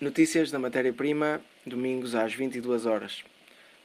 Notícias 0.00 0.52
da 0.52 0.60
matéria-prima, 0.60 1.40
domingos 1.66 2.14
às 2.14 2.32
22 2.32 2.86
horas. 2.86 3.24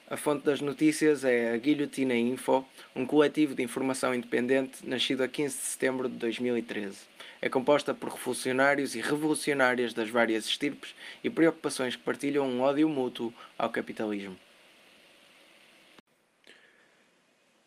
A 0.07 0.15
fonte 0.15 0.45
das 0.45 0.61
notícias 0.61 1.23
é 1.23 1.51
a 1.51 1.57
Guilhotina 1.57 2.15
Info, 2.15 2.63
um 2.95 3.03
coletivo 3.03 3.55
de 3.55 3.63
informação 3.63 4.13
independente 4.13 4.87
nascido 4.87 5.23
a 5.23 5.27
15 5.27 5.57
de 5.57 5.63
setembro 5.63 6.07
de 6.07 6.15
2013. 6.17 6.99
É 7.41 7.49
composta 7.49 7.95
por 7.95 8.09
revolucionários 8.09 8.93
e 8.93 9.01
revolucionárias 9.01 9.91
das 9.91 10.07
várias 10.07 10.45
estirpes 10.45 10.93
e 11.23 11.31
preocupações 11.31 11.95
que 11.95 12.03
partilham 12.03 12.47
um 12.47 12.61
ódio 12.61 12.87
mútuo 12.87 13.33
ao 13.57 13.71
capitalismo. 13.71 14.37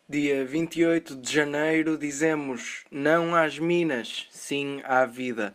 Dia 0.07 0.45
28 0.45 1.17
de 1.17 1.33
janeiro 1.33 1.97
dizemos 1.97 2.85
não 2.89 3.35
às 3.35 3.59
minas, 3.59 4.25
sim 4.31 4.79
à 4.85 5.05
vida. 5.05 5.53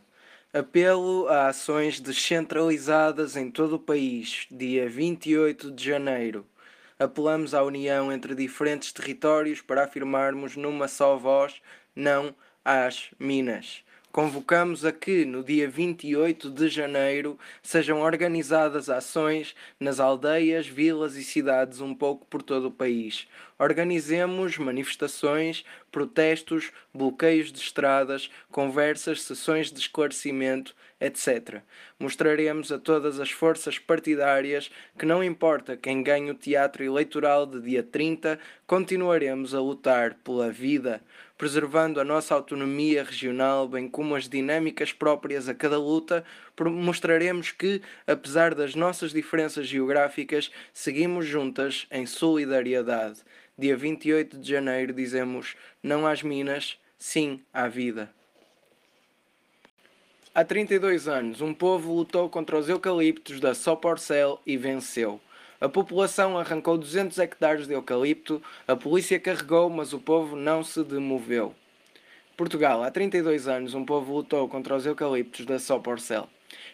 Apelo 0.54 1.28
a 1.28 1.48
ações 1.48 1.98
descentralizadas 1.98 3.36
em 3.36 3.50
todo 3.50 3.76
o 3.76 3.78
país, 3.78 4.46
dia 4.50 4.86
28 4.86 5.70
de 5.70 5.82
janeiro. 5.82 6.46
Apelamos 6.98 7.54
à 7.54 7.62
união 7.62 8.12
entre 8.12 8.34
diferentes 8.34 8.92
territórios 8.92 9.62
para 9.62 9.84
afirmarmos 9.84 10.54
numa 10.54 10.88
só 10.88 11.16
voz 11.16 11.62
não 11.96 12.34
às 12.62 13.08
minas. 13.18 13.82
Convocamos 14.12 14.84
a 14.84 14.92
que, 14.92 15.24
no 15.24 15.42
dia 15.42 15.66
28 15.66 16.50
de 16.50 16.68
janeiro, 16.68 17.38
sejam 17.62 18.02
organizadas 18.02 18.90
ações 18.90 19.54
nas 19.80 19.98
aldeias, 19.98 20.66
vilas 20.66 21.16
e 21.16 21.24
cidades 21.24 21.80
um 21.80 21.94
pouco 21.94 22.26
por 22.26 22.42
todo 22.42 22.66
o 22.66 22.70
país. 22.70 23.26
Organizemos 23.58 24.58
manifestações, 24.58 25.64
protestos, 25.90 26.70
bloqueios 26.92 27.50
de 27.50 27.58
estradas, 27.58 28.28
conversas, 28.50 29.22
sessões 29.22 29.72
de 29.72 29.80
esclarecimento, 29.80 30.74
etc. 31.00 31.62
Mostraremos 31.98 32.70
a 32.70 32.78
todas 32.78 33.18
as 33.18 33.30
forças 33.30 33.78
partidárias 33.78 34.70
que 34.98 35.06
não 35.06 35.24
importa 35.24 35.74
quem 35.74 36.02
ganhe 36.02 36.30
o 36.30 36.34
teatro 36.34 36.84
eleitoral 36.84 37.46
de 37.46 37.62
dia 37.62 37.82
30, 37.82 38.38
continuaremos 38.66 39.54
a 39.54 39.60
lutar 39.60 40.14
pela 40.22 40.50
vida, 40.50 41.00
preservando 41.42 42.00
a 42.00 42.04
nossa 42.04 42.36
autonomia 42.36 43.02
regional, 43.02 43.66
bem 43.66 43.88
como 43.88 44.14
as 44.14 44.28
dinâmicas 44.28 44.92
próprias 44.92 45.48
a 45.48 45.54
cada 45.54 45.76
luta, 45.76 46.24
mostraremos 46.56 47.50
que, 47.50 47.82
apesar 48.06 48.54
das 48.54 48.76
nossas 48.76 49.10
diferenças 49.10 49.66
geográficas, 49.66 50.52
seguimos 50.72 51.26
juntas 51.26 51.88
em 51.90 52.06
solidariedade. 52.06 53.22
Dia 53.58 53.76
28 53.76 54.38
de 54.38 54.48
janeiro 54.48 54.92
dizemos 54.92 55.56
não 55.82 56.06
às 56.06 56.22
minas, 56.22 56.78
sim 56.96 57.40
à 57.52 57.66
vida. 57.66 58.08
Há 60.32 60.44
32 60.44 61.08
anos, 61.08 61.40
um 61.40 61.52
povo 61.52 61.92
lutou 61.92 62.30
contra 62.30 62.56
os 62.56 62.68
eucaliptos 62.68 63.40
da 63.40 63.52
Soporcel 63.52 64.40
e 64.46 64.56
venceu. 64.56 65.20
A 65.62 65.68
população 65.68 66.36
arrancou 66.36 66.76
200 66.76 67.16
hectares 67.20 67.68
de 67.68 67.72
eucalipto, 67.72 68.42
a 68.66 68.74
polícia 68.74 69.20
carregou, 69.20 69.70
mas 69.70 69.92
o 69.92 70.00
povo 70.00 70.34
não 70.34 70.64
se 70.64 70.82
demoveu. 70.82 71.54
Portugal, 72.36 72.82
há 72.82 72.90
32 72.90 73.46
anos, 73.46 73.72
um 73.72 73.84
povo 73.84 74.12
lutou 74.12 74.48
contra 74.48 74.74
os 74.74 74.84
eucaliptos 74.84 75.46
da 75.46 75.60
Soporcel. 75.60 76.28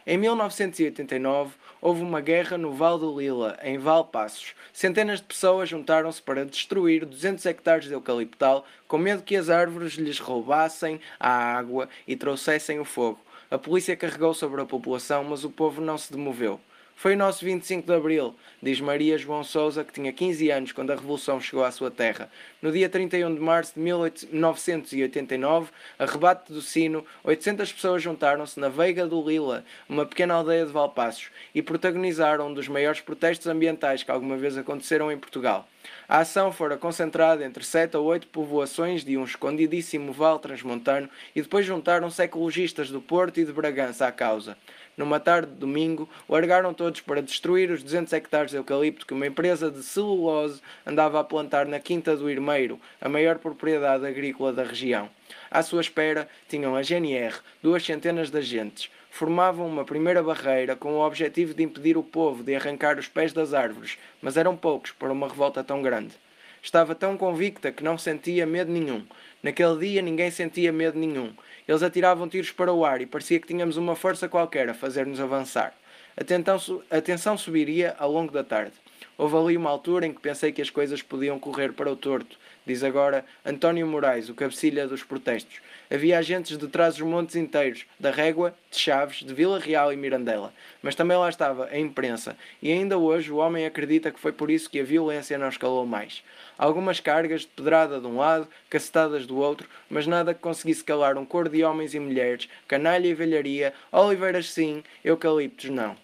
Em 0.06 0.16
1989, 0.16 1.52
houve 1.82 2.00
uma 2.00 2.22
guerra 2.22 2.56
no 2.56 2.72
Val 2.72 2.98
do 2.98 3.20
Lila, 3.20 3.58
em 3.62 3.76
Valpassos. 3.76 4.54
Centenas 4.72 5.20
de 5.20 5.26
pessoas 5.26 5.68
juntaram-se 5.68 6.22
para 6.22 6.46
destruir 6.46 7.04
200 7.04 7.44
hectares 7.44 7.84
de 7.88 7.92
eucaliptal, 7.92 8.64
com 8.86 8.96
medo 8.96 9.22
que 9.22 9.36
as 9.36 9.50
árvores 9.50 9.96
lhes 9.96 10.18
roubassem 10.18 10.98
a 11.20 11.30
água 11.30 11.90
e 12.06 12.16
trouxessem 12.16 12.80
o 12.80 12.86
fogo. 12.86 13.20
A 13.50 13.58
polícia 13.58 13.94
carregou 13.94 14.32
sobre 14.32 14.62
a 14.62 14.64
população, 14.64 15.24
mas 15.24 15.44
o 15.44 15.50
povo 15.50 15.82
não 15.82 15.98
se 15.98 16.10
demoveu. 16.10 16.58
Foi 17.00 17.14
o 17.14 17.16
nosso 17.16 17.44
25 17.44 17.86
de 17.86 17.94
Abril, 17.94 18.34
diz 18.60 18.80
Maria 18.80 19.16
João 19.16 19.44
Souza, 19.44 19.84
que 19.84 19.92
tinha 19.92 20.12
15 20.12 20.50
anos 20.50 20.72
quando 20.72 20.90
a 20.90 20.96
Revolução 20.96 21.40
chegou 21.40 21.64
à 21.64 21.70
sua 21.70 21.92
terra. 21.92 22.28
No 22.60 22.72
dia 22.72 22.88
31 22.88 23.36
de 23.36 23.40
março 23.40 23.74
de 23.76 23.80
1989, 23.82 25.70
a 25.96 26.04
rebate 26.04 26.52
do 26.52 26.60
sino, 26.60 27.06
800 27.22 27.72
pessoas 27.72 28.02
juntaram-se 28.02 28.58
na 28.58 28.68
Veiga 28.68 29.06
do 29.06 29.22
Lila, 29.22 29.64
uma 29.88 30.04
pequena 30.04 30.34
aldeia 30.34 30.66
de 30.66 30.72
Valpassos, 30.72 31.30
e 31.54 31.62
protagonizaram 31.62 32.48
um 32.48 32.52
dos 32.52 32.66
maiores 32.66 33.00
protestos 33.00 33.46
ambientais 33.46 34.02
que 34.02 34.10
alguma 34.10 34.36
vez 34.36 34.58
aconteceram 34.58 35.12
em 35.12 35.16
Portugal. 35.16 35.68
A 36.08 36.18
ação 36.18 36.50
fora 36.52 36.76
concentrada 36.76 37.44
entre 37.44 37.64
sete 37.64 37.96
ou 37.96 38.06
oito 38.06 38.26
povoações 38.28 39.04
de 39.04 39.16
um 39.16 39.24
escondidíssimo 39.24 40.12
vale 40.12 40.38
transmontano 40.38 41.08
e 41.34 41.42
depois 41.42 41.66
juntaram-se 41.66 42.22
ecologistas 42.22 42.90
do 42.90 43.00
Porto 43.00 43.38
e 43.38 43.44
de 43.44 43.52
Bragança 43.52 44.06
à 44.06 44.12
causa 44.12 44.56
numa 44.98 45.20
tarde 45.20 45.52
de 45.52 45.58
domingo, 45.58 46.08
largaram 46.28 46.74
todos 46.74 47.00
para 47.00 47.22
destruir 47.22 47.70
os 47.70 47.82
200 47.84 48.12
hectares 48.12 48.50
de 48.50 48.56
eucalipto 48.56 49.06
que 49.06 49.14
uma 49.14 49.28
empresa 49.28 49.70
de 49.70 49.82
celulose 49.82 50.60
andava 50.84 51.20
a 51.20 51.24
plantar 51.24 51.66
na 51.66 51.78
Quinta 51.78 52.16
do 52.16 52.28
Irmeiro, 52.28 52.80
a 53.00 53.08
maior 53.08 53.38
propriedade 53.38 54.04
agrícola 54.04 54.52
da 54.52 54.64
região. 54.64 55.08
À 55.48 55.62
sua 55.62 55.80
espera 55.80 56.28
tinham 56.48 56.74
a 56.74 56.82
GNR, 56.82 57.36
duas 57.62 57.84
centenas 57.84 58.28
de 58.28 58.38
agentes. 58.38 58.90
Formavam 59.18 59.66
uma 59.66 59.84
primeira 59.84 60.22
barreira 60.22 60.76
com 60.76 60.92
o 60.92 61.04
objetivo 61.04 61.52
de 61.52 61.64
impedir 61.64 61.96
o 61.96 62.04
povo 62.04 62.44
de 62.44 62.54
arrancar 62.54 63.00
os 63.00 63.08
pés 63.08 63.32
das 63.32 63.52
árvores, 63.52 63.98
mas 64.22 64.36
eram 64.36 64.56
poucos 64.56 64.92
para 64.92 65.10
uma 65.10 65.26
revolta 65.26 65.64
tão 65.64 65.82
grande. 65.82 66.14
Estava 66.62 66.94
tão 66.94 67.16
convicta 67.16 67.72
que 67.72 67.82
não 67.82 67.98
sentia 67.98 68.46
medo 68.46 68.70
nenhum. 68.70 69.04
Naquele 69.42 69.76
dia 69.76 70.02
ninguém 70.02 70.30
sentia 70.30 70.72
medo 70.72 70.96
nenhum. 70.96 71.32
Eles 71.66 71.82
atiravam 71.82 72.28
tiros 72.28 72.52
para 72.52 72.72
o 72.72 72.84
ar 72.84 73.00
e 73.00 73.06
parecia 73.06 73.40
que 73.40 73.48
tínhamos 73.48 73.76
uma 73.76 73.96
força 73.96 74.28
qualquer 74.28 74.68
a 74.68 74.74
fazer-nos 74.74 75.18
avançar. 75.18 75.74
A 76.16 77.00
tensão, 77.00 77.36
subiria 77.36 77.96
ao 77.98 78.12
longo 78.12 78.30
da 78.30 78.44
tarde. 78.44 78.74
Houve 79.16 79.36
ali 79.36 79.56
uma 79.56 79.68
altura 79.68 80.06
em 80.06 80.12
que 80.12 80.20
pensei 80.20 80.52
que 80.52 80.62
as 80.62 80.70
coisas 80.70 81.02
podiam 81.02 81.40
correr 81.40 81.72
para 81.72 81.90
o 81.90 81.96
torto, 81.96 82.38
diz 82.68 82.84
agora 82.84 83.24
António 83.46 83.86
Moraes, 83.86 84.28
o 84.28 84.34
cabecilha 84.34 84.86
dos 84.86 85.02
protestos. 85.02 85.62
Havia 85.90 86.18
agentes 86.18 86.58
de 86.58 86.68
trás 86.68 86.96
dos 86.96 87.06
montes 87.06 87.34
inteiros, 87.34 87.86
da 87.98 88.10
Régua, 88.10 88.54
de 88.70 88.78
Chaves, 88.78 89.24
de 89.24 89.32
Vila 89.32 89.58
Real 89.58 89.90
e 89.90 89.96
Mirandela. 89.96 90.52
Mas 90.82 90.94
também 90.94 91.16
lá 91.16 91.30
estava 91.30 91.64
a 91.64 91.78
imprensa, 91.78 92.36
e 92.60 92.70
ainda 92.70 92.98
hoje 92.98 93.32
o 93.32 93.38
homem 93.38 93.64
acredita 93.64 94.10
que 94.10 94.20
foi 94.20 94.32
por 94.32 94.50
isso 94.50 94.68
que 94.68 94.80
a 94.80 94.84
violência 94.84 95.38
não 95.38 95.48
escalou 95.48 95.86
mais. 95.86 96.22
Algumas 96.58 97.00
cargas 97.00 97.40
de 97.40 97.46
pedrada 97.46 97.98
de 97.98 98.06
um 98.06 98.18
lado, 98.18 98.46
cacetadas 98.68 99.26
do 99.26 99.38
outro, 99.38 99.66
mas 99.88 100.06
nada 100.06 100.34
que 100.34 100.40
conseguisse 100.40 100.84
calar 100.84 101.16
um 101.16 101.24
coro 101.24 101.48
de 101.48 101.64
homens 101.64 101.94
e 101.94 101.98
mulheres, 101.98 102.50
canalha 102.68 103.08
e 103.08 103.14
velharia, 103.14 103.72
oliveiras 103.90 104.50
sim, 104.50 104.84
eucaliptos 105.02 105.70
não. 105.70 105.96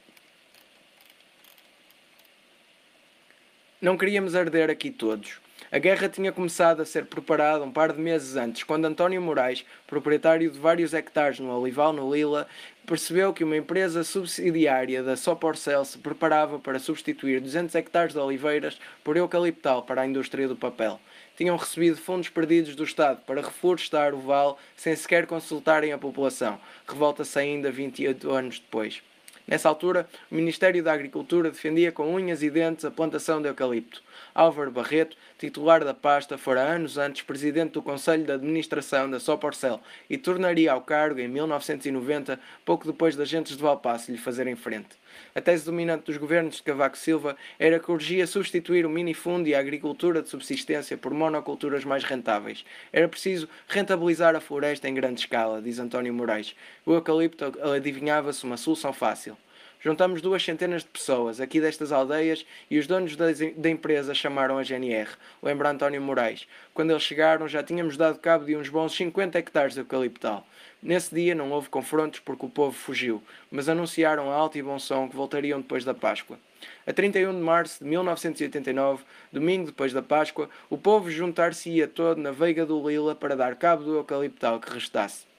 Não 3.82 3.98
queríamos 3.98 4.34
arder 4.34 4.70
aqui 4.70 4.91
todos. 4.91 5.44
A 5.70 5.78
guerra 5.78 6.09
tinha 6.09 6.31
começado 6.31 6.82
a 6.82 6.84
ser 6.84 7.06
preparada 7.06 7.65
um 7.65 7.72
par 7.72 7.92
de 7.92 8.00
meses 8.00 8.37
antes, 8.37 8.62
quando 8.62 8.84
António 8.84 9.20
Moraes, 9.20 9.65
proprietário 9.87 10.50
de 10.50 10.59
vários 10.59 10.94
hectares 10.94 11.41
no 11.41 11.50
Olival 11.50 11.92
no 11.92 12.15
Lila, 12.15 12.47
percebeu 12.87 13.32
que 13.32 13.42
uma 13.42 13.56
empresa 13.56 14.04
subsidiária 14.04 15.03
da 15.03 15.16
Soporcel 15.16 15.84
se 15.84 15.98
preparava 15.98 16.59
para 16.59 16.78
substituir 16.78 17.41
200 17.41 17.75
hectares 17.75 18.12
de 18.12 18.20
oliveiras 18.20 18.78
por 19.03 19.16
eucaliptal 19.16 19.82
para 19.82 20.03
a 20.03 20.06
indústria 20.06 20.47
do 20.47 20.54
papel. 20.54 21.00
Tinham 21.37 21.56
recebido 21.56 21.97
fundos 21.97 22.28
perdidos 22.28 22.76
do 22.76 22.84
Estado 22.84 23.22
para 23.26 23.41
reflorestar 23.41 24.15
o 24.15 24.21
vale 24.21 24.54
sem 24.76 24.94
sequer 24.94 25.26
consultarem 25.26 25.92
a 25.92 25.98
população. 25.98 26.60
Revolta-se 26.86 27.36
ainda 27.38 27.72
28 27.72 28.31
anos 28.31 28.60
depois. 28.60 29.03
Nessa 29.47 29.69
altura, 29.69 30.09
o 30.31 30.34
Ministério 30.36 30.82
da 30.82 30.92
Agricultura 30.92 31.50
defendia 31.50 31.91
com 31.91 32.15
unhas 32.15 32.42
e 32.42 32.50
dentes 32.50 32.84
a 32.84 32.91
plantação 32.91 33.42
de 33.42 33.48
eucalipto. 33.48 34.03
Álvaro 34.34 34.72
Barreto, 34.72 35.17
titular 35.39 35.84
da 35.84 35.95
pasta, 35.95 36.37
fora 36.37 36.61
anos 36.61 36.99
antes 36.99 37.22
presidente 37.22 37.75
do 37.75 37.83
Conselho 37.83 38.25
de 38.25 38.33
Administração 38.33 39.09
da 39.09 39.21
Soporcel 39.21 39.81
e 40.11 40.19
tornaria 40.19 40.72
ao 40.72 40.81
cargo 40.81 41.21
em 41.21 41.28
1990, 41.28 42.41
pouco 42.65 42.84
depois 42.84 43.15
das 43.15 43.28
gentes 43.28 43.56
de 43.56 43.62
Valpasso 43.62 44.10
lhe 44.10 44.19
fazerem 44.19 44.57
frente. 44.57 44.97
A 45.36 45.41
tese 45.41 45.65
dominante 45.65 46.07
dos 46.07 46.16
governos 46.16 46.57
de 46.57 46.65
Cavaco 46.65 46.98
Silva 46.98 47.36
era 47.60 47.78
que 47.78 47.92
urgia 47.92 48.27
substituir 48.27 48.84
o 48.84 48.91
minifundo 48.91 49.48
e 49.48 49.54
a 49.54 49.60
agricultura 49.60 50.21
de 50.21 50.28
subsistência 50.28 50.97
por 50.97 51.15
monoculturas 51.15 51.84
mais 51.84 52.03
rentáveis. 52.03 52.65
Era 52.92 53.07
preciso 53.07 53.48
rentabilizar 53.69 54.34
a 54.34 54.41
floresta 54.41 54.89
em 54.89 54.95
grande 54.95 55.21
escala, 55.21 55.63
diz 55.63 55.78
António 55.78 56.13
Moraes. 56.13 56.57
O 56.84 56.92
eucalipto 56.92 57.53
adivinhava-se 57.72 58.42
uma 58.42 58.57
solução 58.57 58.92
fácil. 58.92 59.37
Juntamos 59.84 60.22
duas 60.22 60.42
centenas 60.42 60.83
de 60.83 60.89
pessoas 60.89 61.42
aqui 61.42 61.60
destas 61.60 61.92
aldeias 61.92 62.47
e 62.71 62.78
os 62.78 62.86
donos 62.86 63.16
da 63.16 63.69
empresa 63.69 64.15
chamaram 64.15 64.57
a 64.57 64.63
GNR, 64.63 65.10
lembra 65.42 65.69
António 65.69 66.01
Moraes. 66.01 66.48
Quando 66.72 66.92
eles 66.92 67.03
chegaram 67.03 67.47
já 67.47 67.63
tínhamos 67.63 67.98
dado 67.98 68.19
cabo 68.19 68.47
de 68.47 68.57
uns 68.57 68.71
bons 68.71 68.97
50 68.97 69.39
hectares 69.39 69.75
de 69.75 69.81
eucaliptal. 69.81 70.47
Nesse 70.83 71.15
dia 71.15 71.34
não 71.34 71.51
houve 71.53 71.69
confrontos 71.69 72.19
porque 72.21 72.47
o 72.47 72.48
povo 72.48 72.72
fugiu, 72.72 73.22
mas 73.51 73.69
anunciaram 73.69 74.33
a 74.33 74.34
alto 74.34 74.57
e 74.57 74.63
bom 74.63 74.78
som 74.78 75.07
que 75.07 75.15
voltariam 75.15 75.60
depois 75.60 75.84
da 75.84 75.92
Páscoa. 75.92 76.39
A 76.87 76.92
31 76.95 77.34
de 77.34 77.42
março 77.42 77.84
de 77.84 77.91
1989, 77.91 79.04
domingo 79.30 79.66
depois 79.66 79.92
da 79.92 80.01
Páscoa, 80.01 80.48
o 80.71 80.78
povo 80.78 81.10
juntar-se-ia 81.10 81.87
todo 81.87 82.22
na 82.22 82.30
Veiga 82.30 82.65
do 82.65 82.89
Lila 82.89 83.15
para 83.15 83.37
dar 83.37 83.54
cabo 83.57 83.84
do 83.84 83.97
eucaliptal 83.97 84.59
que 84.59 84.72
restasse. 84.72 85.34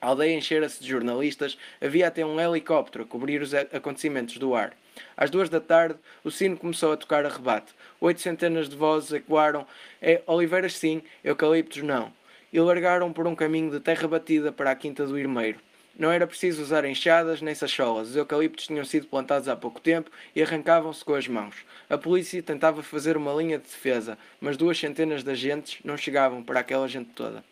A 0.00 0.08
aldeia 0.08 0.36
enchera-se 0.36 0.80
de 0.80 0.88
jornalistas, 0.88 1.58
havia 1.80 2.06
até 2.06 2.24
um 2.24 2.40
helicóptero 2.40 3.04
a 3.04 3.06
cobrir 3.06 3.42
os 3.42 3.52
acontecimentos 3.52 4.38
do 4.38 4.54
ar. 4.54 4.76
Às 5.16 5.30
duas 5.30 5.48
da 5.48 5.60
tarde, 5.60 5.98
o 6.22 6.30
sino 6.30 6.56
começou 6.56 6.92
a 6.92 6.96
tocar 6.96 7.24
a 7.26 7.28
rebate. 7.28 7.74
Oito 8.00 8.20
centenas 8.20 8.68
de 8.68 8.76
vozes 8.76 9.12
ecoaram: 9.12 9.66
é, 10.00 10.22
Oliveiras 10.26 10.76
sim, 10.76 11.02
eucaliptos 11.24 11.82
não. 11.82 12.12
E 12.52 12.60
largaram 12.60 13.12
por 13.12 13.26
um 13.26 13.34
caminho 13.34 13.70
de 13.70 13.80
terra 13.80 14.06
batida 14.06 14.52
para 14.52 14.70
a 14.70 14.76
quinta 14.76 15.04
do 15.06 15.18
Irmeiro. 15.18 15.58
Não 15.98 16.12
era 16.12 16.28
preciso 16.28 16.62
usar 16.62 16.84
enxadas 16.84 17.42
nem 17.42 17.56
sacholas. 17.56 18.10
Os 18.10 18.16
eucaliptos 18.16 18.68
tinham 18.68 18.84
sido 18.84 19.08
plantados 19.08 19.48
há 19.48 19.56
pouco 19.56 19.80
tempo 19.80 20.10
e 20.34 20.40
arrancavam-se 20.40 21.04
com 21.04 21.14
as 21.14 21.26
mãos. 21.26 21.56
A 21.90 21.98
polícia 21.98 22.40
tentava 22.40 22.84
fazer 22.84 23.16
uma 23.16 23.32
linha 23.32 23.58
de 23.58 23.64
defesa, 23.64 24.16
mas 24.40 24.56
duas 24.56 24.78
centenas 24.78 25.24
de 25.24 25.30
agentes 25.32 25.80
não 25.84 25.96
chegavam 25.96 26.40
para 26.40 26.60
aquela 26.60 26.86
gente 26.86 27.10
toda. 27.16 27.42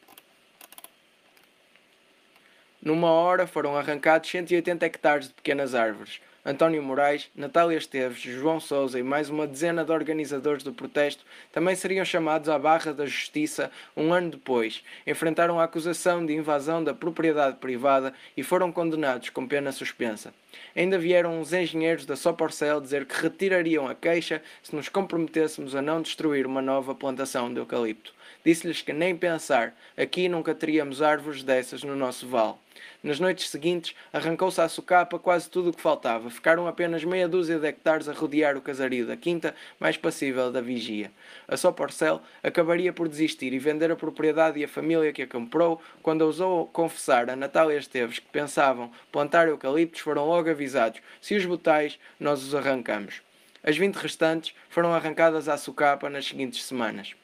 Numa 2.87 3.11
hora 3.11 3.49
foram 3.49 3.77
arrancados 3.77 4.31
180 4.31 4.87
hectares 4.87 5.27
de 5.27 5.35
pequenas 5.35 5.75
árvores. 5.75 6.21
António 6.45 6.81
Moraes, 6.81 7.29
Natália 7.35 7.77
Esteves, 7.77 8.21
João 8.21 8.61
Souza 8.61 8.97
e 8.97 9.03
mais 9.03 9.29
uma 9.29 9.45
dezena 9.45 9.85
de 9.85 9.91
organizadores 9.91 10.63
do 10.63 10.73
protesto 10.73 11.25
também 11.51 11.75
seriam 11.75 12.05
chamados 12.05 12.49
à 12.49 12.57
barra 12.57 12.95
da 12.95 13.05
justiça 13.05 13.73
um 13.97 14.13
ano 14.13 14.31
depois. 14.31 14.85
Enfrentaram 15.05 15.59
a 15.59 15.65
acusação 15.65 16.25
de 16.25 16.33
invasão 16.33 16.85
da 16.85 16.95
propriedade 16.95 17.57
privada 17.57 18.15
e 18.37 18.45
foram 18.45 18.71
condenados 18.71 19.31
com 19.31 19.49
pena 19.49 19.73
suspensa. 19.73 20.33
Ainda 20.75 20.99
vieram 20.99 21.41
uns 21.41 21.53
engenheiros 21.53 22.07
da 22.07 22.17
Soporcel 22.17 22.81
dizer 22.81 23.07
que 23.07 23.21
retirariam 23.23 23.89
a 23.89 23.95
queixa 23.95 24.43
se 24.63 24.75
nos 24.75 24.89
comprometêssemos 24.89 25.75
a 25.75 25.83
não 25.83 26.03
destruir 26.03 26.47
uma 26.47 26.63
nova 26.63 26.95
plantação 26.95 27.53
de 27.53 27.59
eucalipto. 27.59 28.15
Disse-lhes 28.45 28.83
que 28.83 28.93
nem 28.93 29.17
pensar, 29.17 29.77
aqui 29.97 30.29
nunca 30.29 30.55
teríamos 30.55 31.03
árvores 31.03 31.43
dessas 31.43 31.83
no 31.83 31.97
nosso 31.97 32.29
vale. 32.29 32.55
Nas 33.03 33.21
noites 33.21 33.51
seguintes, 33.51 33.95
arrancou-se 34.13 34.61
à 34.61 34.69
socapa 34.69 35.19
quase 35.19 35.49
tudo 35.49 35.71
o 35.71 35.73
que 35.73 35.81
faltava. 35.81 36.31
Ficaram 36.31 36.67
apenas 36.67 37.05
meia 37.05 37.29
dúzia 37.29 37.59
de 37.59 37.67
hectares 37.67 38.09
a 38.09 38.13
rodear 38.13 38.57
o 38.57 38.61
casario 38.61 39.07
da 39.07 39.17
quinta, 39.17 39.55
mais 39.79 39.97
passível 39.97 40.51
da 40.51 40.61
vigia. 40.61 41.11
A 41.47 41.57
Soporcel 41.57 42.21
acabaria 42.43 42.93
por 42.93 43.09
desistir 43.09 43.53
e 43.53 43.59
vender 43.59 43.91
a 43.91 43.97
propriedade 43.97 44.59
e 44.59 44.65
a 44.65 44.69
família 44.69 45.13
que 45.13 45.23
a 45.23 45.27
comprou, 45.27 45.81
quando 46.03 46.23
ousou 46.23 46.67
confessar 46.67 47.31
a 47.31 47.37
Natália 47.37 47.79
Esteves 47.79 48.19
que 48.19 48.29
pensavam 48.29 48.91
plantar 49.13 49.49
eucaliptos, 49.49 50.01
foram 50.01 50.27
logo 50.27 50.46
avisados: 50.49 51.01
se 51.21 51.35
os 51.35 51.45
botais, 51.45 51.99
nós 52.19 52.43
os 52.43 52.55
arrancamos. 52.55 53.23
As 53.63 53.77
20 53.77 53.97
restantes 53.97 54.55
foram 54.69 54.95
arrancadas 54.95 55.49
à 55.49 55.57
socapa 55.57 56.09
nas 56.09 56.27
seguintes 56.27 56.65
semanas. 56.65 57.15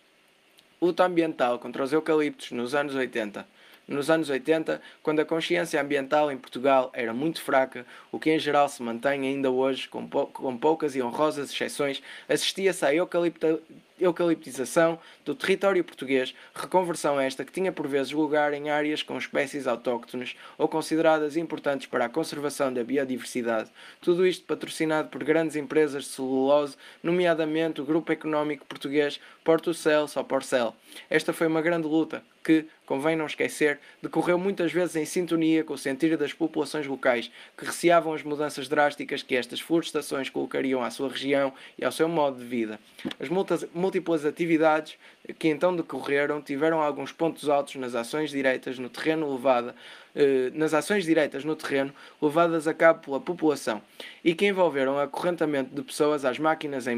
Luta 0.80 1.04
ambiental 1.04 1.58
contra 1.58 1.84
os 1.84 1.92
eucaliptos 1.92 2.50
nos 2.50 2.74
anos 2.74 2.94
80 2.94 3.46
nos 3.86 4.10
anos 4.10 4.30
80, 4.30 4.80
quando 5.02 5.20
a 5.20 5.24
consciência 5.24 5.80
ambiental 5.80 6.30
em 6.30 6.38
Portugal 6.38 6.90
era 6.92 7.12
muito 7.12 7.42
fraca, 7.42 7.84
o 8.10 8.18
que 8.18 8.30
em 8.30 8.38
geral 8.38 8.68
se 8.68 8.82
mantém 8.82 9.26
ainda 9.26 9.50
hoje, 9.50 9.88
com, 9.88 10.06
pou 10.06 10.26
com 10.26 10.56
poucas 10.56 10.94
e 10.94 11.02
honrosas 11.02 11.50
exceções, 11.50 12.02
assistia-se 12.28 12.84
à 12.84 12.94
eucalipta 12.94 13.60
eucaliptização 14.00 14.98
do 15.24 15.34
território 15.34 15.84
português, 15.84 16.34
reconversão 16.54 17.20
esta 17.20 17.44
que 17.44 17.52
tinha 17.52 17.72
por 17.72 17.86
vezes 17.86 18.12
lugar 18.12 18.52
em 18.52 18.70
áreas 18.70 19.02
com 19.02 19.16
espécies 19.16 19.66
autóctones 19.66 20.36
ou 20.58 20.68
consideradas 20.68 21.36
importantes 21.36 21.86
para 21.86 22.04
a 22.04 22.08
conservação 22.08 22.72
da 22.72 22.82
biodiversidade. 22.84 23.70
Tudo 24.00 24.26
isto 24.26 24.44
patrocinado 24.44 25.08
por 25.08 25.22
grandes 25.24 25.56
empresas 25.56 26.04
de 26.04 26.10
celulose, 26.10 26.76
nomeadamente 27.02 27.80
o 27.80 27.84
Grupo 27.84 28.12
Económico 28.12 28.66
Português 28.66 29.20
Portucel 29.44 30.06
Soporcel. 30.08 30.74
Esta 31.10 31.32
foi 31.32 31.46
uma 31.46 31.62
grande 31.62 31.86
luta 31.86 32.22
que, 32.42 32.66
convém 32.84 33.16
não 33.16 33.26
esquecer, 33.26 33.78
decorreu 34.02 34.38
muitas 34.38 34.72
vezes 34.72 34.96
em 34.96 35.04
sintonia 35.04 35.62
com 35.62 35.74
o 35.74 35.78
sentir 35.78 36.16
das 36.16 36.32
populações 36.32 36.86
locais, 36.86 37.30
que 37.56 37.64
receavam 37.64 38.12
as 38.12 38.22
mudanças 38.22 38.68
drásticas 38.68 39.22
que 39.22 39.36
estas 39.36 39.60
florestações 39.60 40.28
colocariam 40.28 40.82
à 40.82 40.90
sua 40.90 41.08
região 41.08 41.52
e 41.78 41.84
ao 41.84 41.92
seu 41.92 42.08
modo 42.08 42.38
de 42.38 42.44
vida. 42.44 42.80
As 43.20 43.28
multas, 43.28 43.66
múltiplas 43.82 44.24
atividades 44.24 44.96
que 45.40 45.48
então 45.48 45.74
decorreram 45.74 46.40
tiveram 46.40 46.80
alguns 46.80 47.10
pontos 47.10 47.48
altos 47.48 47.74
nas 47.74 47.96
ações 47.96 48.30
direitas 48.30 48.78
no 48.78 48.88
terreno 48.88 49.32
levada, 49.32 49.74
eh, 50.14 50.52
nas 50.54 50.72
ações 50.72 51.04
direitas 51.04 51.44
no 51.44 51.56
terreno 51.56 51.92
levadas 52.20 52.68
a 52.68 52.74
cabo 52.74 53.00
pela 53.00 53.20
população 53.20 53.82
e 54.22 54.36
que 54.36 54.46
envolveram 54.46 55.00
acorrentamento 55.00 55.74
de 55.74 55.82
pessoas 55.82 56.24
às 56.24 56.38
máquinas 56.38 56.86
em 56.86 56.96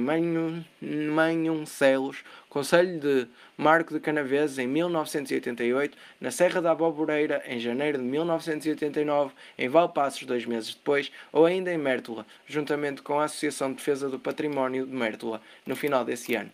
Manhuncelos, 1.08 2.22
Conselho 2.50 3.00
de 3.00 3.26
Marco 3.56 3.94
de 3.94 4.00
Canaveses 4.00 4.58
em 4.58 4.66
1988, 4.66 5.96
na 6.20 6.30
Serra 6.30 6.60
da 6.60 6.72
Aboboreira 6.72 7.42
em 7.46 7.58
janeiro 7.58 7.96
de 7.96 8.04
1989, 8.04 9.32
em 9.56 9.68
Valpassos 9.68 10.24
dois 10.24 10.44
meses 10.44 10.74
depois, 10.74 11.10
ou 11.32 11.46
ainda 11.46 11.72
em 11.72 11.78
Mértola, 11.78 12.26
juntamente 12.46 13.00
com 13.00 13.18
a 13.18 13.24
Associação 13.24 13.70
de 13.70 13.76
Defesa 13.76 14.10
do 14.10 14.18
Património 14.18 14.86
de 14.86 14.92
Mértola, 14.92 15.40
no 15.66 15.74
final 15.74 16.04
desse 16.04 16.34
ano. 16.34 16.50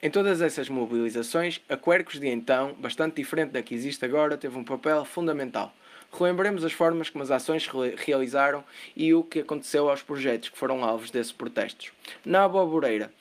Em 0.00 0.10
todas 0.10 0.40
essas 0.40 0.68
mobilizações, 0.68 1.60
a 1.68 1.76
Quercus 1.76 2.20
de 2.20 2.28
então, 2.28 2.72
bastante 2.78 3.16
diferente 3.16 3.50
da 3.50 3.62
que 3.62 3.74
existe 3.74 4.04
agora, 4.04 4.38
teve 4.38 4.56
um 4.56 4.62
papel 4.62 5.04
fundamental. 5.04 5.74
Relembremos 6.12 6.64
as 6.64 6.72
formas 6.72 7.10
como 7.10 7.24
as 7.24 7.32
ações 7.32 7.68
realizaram 7.96 8.62
e 8.94 9.12
o 9.12 9.24
que 9.24 9.40
aconteceu 9.40 9.90
aos 9.90 10.00
projetos 10.00 10.50
que 10.50 10.56
foram 10.56 10.84
alvos 10.84 11.10
desses 11.10 11.32
protestos. 11.32 11.90
Na 12.24 12.44
Aboboreira, 12.44 13.12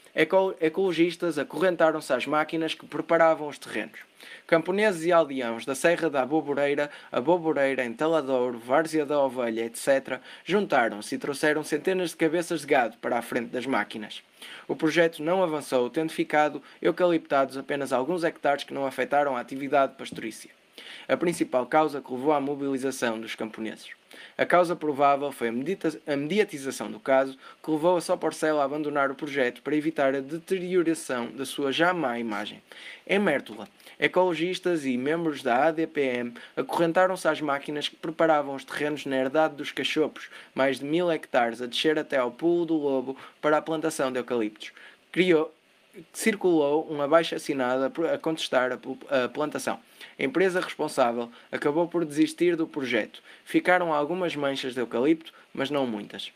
ecologistas 0.59 1.37
acorrentaram-se 1.37 2.11
às 2.11 2.25
máquinas 2.25 2.73
que 2.73 2.87
preparavam 2.87 3.47
os 3.47 3.59
terrenos. 3.59 3.99
Camponeses 4.47 5.05
e 5.05 5.11
aldeãos 5.11 5.63
da 5.63 5.75
Serra 5.75 6.09
da 6.09 6.23
Aboboreira, 6.23 6.89
Aboboreira, 7.11 7.85
Entaladouro, 7.85 8.57
Várzea 8.57 9.05
da 9.05 9.19
Ovelha, 9.19 9.65
etc., 9.65 10.19
juntaram-se 10.43 11.13
e 11.13 11.17
trouxeram 11.19 11.63
centenas 11.63 12.09
de 12.09 12.15
cabeças 12.15 12.61
de 12.61 12.67
gado 12.67 12.97
para 12.97 13.19
a 13.19 13.21
frente 13.21 13.49
das 13.49 13.67
máquinas. 13.67 14.23
O 14.67 14.75
projeto 14.75 15.21
não 15.21 15.43
avançou, 15.43 15.87
tendo 15.87 16.11
ficado 16.11 16.63
eucaliptados 16.81 17.55
apenas 17.55 17.93
alguns 17.93 18.23
hectares 18.23 18.63
que 18.63 18.73
não 18.73 18.87
afetaram 18.87 19.37
a 19.37 19.39
atividade 19.39 19.93
pastorícia. 19.97 20.56
A 21.07 21.17
principal 21.17 21.65
causa 21.65 22.01
que 22.01 22.11
levou 22.11 22.31
à 22.31 22.39
mobilização 22.39 23.19
dos 23.19 23.35
camponeses. 23.35 23.89
A 24.37 24.45
causa 24.45 24.75
provável 24.75 25.31
foi 25.31 25.49
a 25.49 26.15
mediatização 26.15 26.91
do 26.91 26.99
caso, 26.99 27.37
que 27.63 27.71
levou 27.71 27.97
a 27.97 28.01
Soporcel 28.01 28.59
a 28.59 28.63
abandonar 28.63 29.11
o 29.11 29.15
projeto 29.15 29.61
para 29.61 29.75
evitar 29.75 30.15
a 30.15 30.21
deterioração 30.21 31.31
da 31.31 31.45
sua 31.45 31.71
já 31.71 31.93
má 31.93 32.19
imagem. 32.19 32.61
Em 33.05 33.19
Mértola, 33.19 33.67
ecologistas 33.99 34.85
e 34.85 34.97
membros 34.97 35.41
da 35.41 35.65
ADPM 35.65 36.33
acorrentaram-se 36.55 37.27
às 37.27 37.41
máquinas 37.41 37.89
que 37.89 37.95
preparavam 37.95 38.55
os 38.55 38.63
terrenos 38.63 39.05
na 39.05 39.17
herdade 39.17 39.55
dos 39.55 39.71
cachopos, 39.71 40.29
mais 40.53 40.79
de 40.79 40.85
mil 40.85 41.11
hectares 41.11 41.61
a 41.61 41.65
descer 41.65 41.97
até 41.97 42.17
ao 42.17 42.31
pulo 42.31 42.65
do 42.65 42.75
lobo 42.75 43.17
para 43.41 43.57
a 43.57 43.61
plantação 43.61 44.11
de 44.11 44.19
eucaliptos. 44.19 44.71
Criou, 45.11 45.53
circulou 46.13 46.83
uma 46.83 47.07
baixa 47.07 47.35
assinada 47.35 47.91
a 48.13 48.17
contestar 48.17 48.71
a 48.73 49.27
plantação. 49.29 49.79
A 50.17 50.23
empresa 50.23 50.61
responsável 50.61 51.29
acabou 51.51 51.87
por 51.87 52.05
desistir 52.05 52.55
do 52.55 52.67
projeto. 52.67 53.21
Ficaram 53.43 53.93
algumas 53.93 54.35
manchas 54.35 54.73
de 54.73 54.79
eucalipto, 54.79 55.33
mas 55.53 55.69
não 55.69 55.85
muitas. 55.85 56.31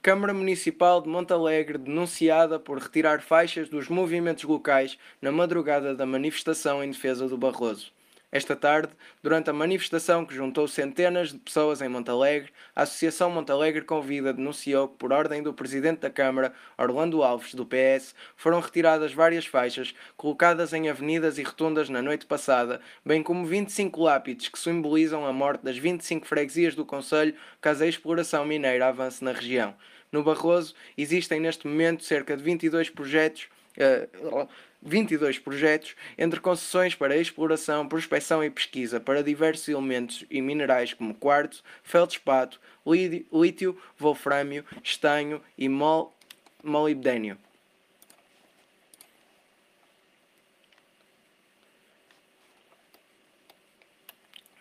Câmara 0.00 0.32
Municipal 0.32 1.02
de 1.02 1.08
Montalegre 1.08 1.76
denunciada 1.76 2.58
por 2.58 2.78
retirar 2.78 3.20
faixas 3.20 3.68
dos 3.68 3.88
movimentos 3.88 4.44
locais 4.44 4.96
na 5.20 5.30
madrugada 5.30 5.94
da 5.94 6.06
manifestação 6.06 6.82
em 6.82 6.90
defesa 6.90 7.28
do 7.28 7.36
Barroso. 7.36 7.92
Esta 8.30 8.54
tarde, 8.54 8.92
durante 9.22 9.48
a 9.48 9.54
manifestação 9.54 10.22
que 10.26 10.34
juntou 10.34 10.68
centenas 10.68 11.32
de 11.32 11.38
pessoas 11.38 11.80
em 11.80 11.88
Montalegre, 11.88 12.52
a 12.76 12.82
Associação 12.82 13.30
Montalegre 13.30 13.80
Convida 13.80 14.34
denunciou 14.34 14.86
que, 14.86 14.98
por 14.98 15.14
ordem 15.14 15.42
do 15.42 15.54
Presidente 15.54 16.00
da 16.00 16.10
Câmara, 16.10 16.52
Orlando 16.76 17.22
Alves, 17.22 17.54
do 17.54 17.64
PS, 17.64 18.14
foram 18.36 18.60
retiradas 18.60 19.14
várias 19.14 19.46
faixas 19.46 19.94
colocadas 20.14 20.74
em 20.74 20.90
avenidas 20.90 21.38
e 21.38 21.42
rotundas 21.42 21.88
na 21.88 22.02
noite 22.02 22.26
passada, 22.26 22.82
bem 23.02 23.22
como 23.22 23.46
25 23.46 24.02
lápides 24.02 24.50
que 24.50 24.58
simbolizam 24.58 25.24
a 25.24 25.32
morte 25.32 25.64
das 25.64 25.78
25 25.78 26.26
freguesias 26.26 26.74
do 26.74 26.84
Conselho 26.84 27.34
caso 27.62 27.82
a 27.82 27.86
exploração 27.86 28.44
mineira 28.44 28.88
avance 28.88 29.24
na 29.24 29.32
região. 29.32 29.74
No 30.12 30.22
Barroso, 30.22 30.74
existem 30.98 31.40
neste 31.40 31.66
momento 31.66 32.04
cerca 32.04 32.36
de 32.36 32.42
22 32.42 32.90
projetos. 32.90 33.48
Uh, 33.78 34.48
22 34.82 35.38
projetos 35.38 35.94
entre 36.16 36.40
concessões 36.40 36.94
para 36.94 37.16
exploração, 37.16 37.88
prospecção 37.88 38.42
e 38.42 38.50
pesquisa 38.50 39.00
para 39.00 39.22
diversos 39.22 39.68
elementos 39.68 40.24
e 40.30 40.40
minerais 40.40 40.94
como 40.94 41.14
quartzo, 41.14 41.62
feldspato, 41.82 42.60
lítio, 43.32 43.80
wolframio, 43.98 44.64
estanho 44.82 45.40
e 45.56 45.68
mol 45.68 46.14
molibdênio. 46.62 47.38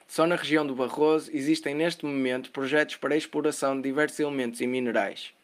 Só 0.08 0.26
na 0.26 0.36
região 0.36 0.66
do 0.66 0.74
Barroso 0.74 1.30
existem 1.32 1.76
neste 1.76 2.04
momento 2.06 2.52
projetos 2.52 2.96
para 2.96 3.16
exploração 3.16 3.76
de 3.76 3.84
diversos 3.84 4.20
elementos 4.20 4.62
e 4.62 4.66
minerais. 4.66 5.37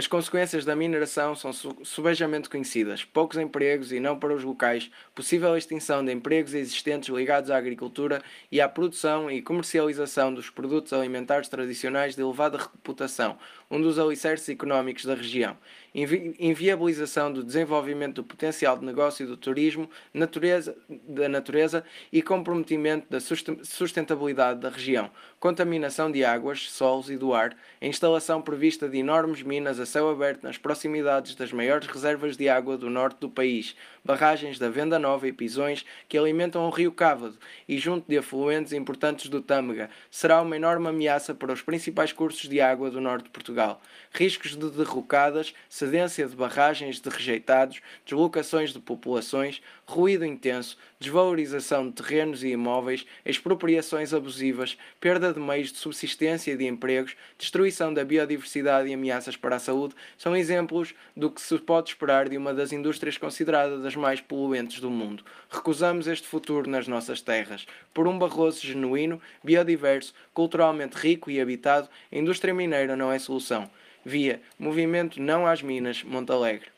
As 0.00 0.06
consequências 0.06 0.64
da 0.64 0.74
mineração 0.74 1.34
são 1.34 1.52
subejamente 1.52 2.48
conhecidas: 2.48 3.04
poucos 3.04 3.36
empregos 3.36 3.92
e 3.92 4.00
não 4.00 4.18
para 4.18 4.32
os 4.32 4.42
locais, 4.42 4.90
possível 5.14 5.54
extinção 5.54 6.02
de 6.02 6.10
empregos 6.10 6.54
existentes 6.54 7.10
ligados 7.10 7.50
à 7.50 7.58
agricultura 7.58 8.22
e 8.50 8.62
à 8.62 8.66
produção 8.66 9.30
e 9.30 9.42
comercialização 9.42 10.32
dos 10.32 10.48
produtos 10.48 10.94
alimentares 10.94 11.50
tradicionais 11.50 12.16
de 12.16 12.22
elevada 12.22 12.56
reputação, 12.56 13.36
um 13.70 13.78
dos 13.78 13.98
alicerces 13.98 14.48
económicos 14.48 15.04
da 15.04 15.14
região, 15.14 15.54
invi 15.94 16.34
inviabilização 16.38 17.32
do 17.32 17.42
desenvolvimento 17.42 18.16
do 18.16 18.24
potencial 18.24 18.78
de 18.78 18.84
negócio 18.84 19.26
do 19.26 19.36
turismo, 19.36 19.88
natureza, 20.12 20.76
da 20.88 21.28
natureza 21.28 21.84
e 22.12 22.22
comprometimento 22.22 23.06
da 23.10 23.18
sustentabilidade 23.20 24.60
da 24.60 24.68
região, 24.68 25.10
contaminação 25.38 26.10
de 26.10 26.24
águas, 26.24 26.70
solos 26.70 27.10
e 27.10 27.16
do 27.16 27.34
ar, 27.34 27.56
a 27.80 27.86
instalação 27.86 28.40
prevista 28.42 28.88
de 28.88 28.98
enormes 28.98 29.42
minas 29.42 29.80
a 29.80 29.86
céu 29.86 30.08
aberto 30.08 30.42
nas 30.42 30.58
proximidades 30.58 31.34
das 31.34 31.52
maiores 31.52 31.86
reservas 31.86 32.36
de 32.36 32.48
água 32.48 32.76
do 32.76 32.90
norte 32.90 33.18
do 33.20 33.30
país, 33.30 33.74
barragens 34.04 34.58
da 34.58 34.68
Venda 34.68 34.98
Nova 34.98 35.26
e 35.28 35.32
Pisões 35.32 35.84
que 36.08 36.18
alimentam 36.18 36.66
o 36.66 36.70
rio 36.70 36.92
Cávado 36.92 37.38
e 37.68 37.78
junto 37.78 38.08
de 38.08 38.18
afluentes 38.18 38.72
importantes 38.72 39.28
do 39.28 39.40
Tâmega, 39.40 39.90
será 40.10 40.40
uma 40.42 40.56
enorme 40.56 40.88
ameaça 40.88 41.34
para 41.34 41.52
os 41.52 41.62
principais 41.62 42.12
cursos 42.12 42.48
de 42.48 42.60
água 42.60 42.90
do 42.90 43.00
norte 43.00 43.24
de 43.24 43.30
Portugal. 43.30 43.80
Riscos 44.12 44.56
de 44.56 44.70
derrocadas, 44.70 45.54
cedência 45.68 46.26
de 46.26 46.36
barragens 46.36 47.00
de 47.00 47.08
rejeitados, 47.08 47.80
deslocações 48.04 48.72
de 48.72 48.80
populações, 48.80 49.62
ruído 49.86 50.24
intenso, 50.24 50.76
desvalorização 51.00 51.88
de 51.88 51.94
terrenos 51.94 52.44
e 52.44 52.48
imóveis, 52.48 53.06
expropriações 53.24 54.12
abusivas, 54.12 54.76
perda 55.00 55.32
de 55.32 55.40
meios 55.40 55.72
de 55.72 55.78
subsistência 55.78 56.52
e 56.52 56.56
de 56.56 56.66
empregos, 56.66 57.16
destruição 57.38 57.92
da 57.92 58.04
biodiversidade 58.04 58.88
e 58.88 58.94
ameaças 58.94 59.36
para 59.36 59.56
a 59.56 59.58
saúde 59.58 59.94
são 60.18 60.36
exemplos 60.36 60.94
do 61.16 61.30
que 61.30 61.40
se 61.40 61.58
pode 61.58 61.88
esperar 61.88 62.28
de 62.28 62.36
uma 62.36 62.52
das 62.52 62.70
indústrias 62.70 63.16
consideradas 63.16 63.82
das 63.82 63.96
mais 63.96 64.20
poluentes 64.20 64.78
do 64.78 64.90
mundo. 64.90 65.24
Recusamos 65.50 66.06
este 66.06 66.28
futuro 66.28 66.68
nas 66.68 66.86
nossas 66.86 67.22
terras. 67.22 67.66
Por 67.94 68.06
um 68.06 68.18
Barroso 68.18 68.60
genuíno, 68.60 69.20
biodiverso, 69.42 70.12
culturalmente 70.34 70.96
rico 70.96 71.30
e 71.30 71.40
habitado, 71.40 71.88
a 72.12 72.16
indústria 72.16 72.52
mineira 72.52 72.94
não 72.94 73.10
é 73.10 73.18
solução 73.18 73.70
via 74.04 74.40
Movimento 74.58 75.20
Não 75.20 75.46
às 75.46 75.62
Minas, 75.62 76.02
Montalegre. 76.02 76.68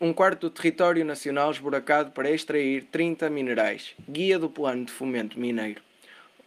Um 0.00 0.12
quarto 0.12 0.40
do 0.40 0.50
território 0.50 1.04
nacional 1.04 1.52
esburacado 1.52 2.10
para 2.10 2.28
extrair 2.28 2.82
30 2.90 3.30
minerais. 3.30 3.94
Guia 4.10 4.40
do 4.40 4.50
Plano 4.50 4.84
de 4.84 4.90
Fomento 4.90 5.38
Mineiro. 5.38 5.80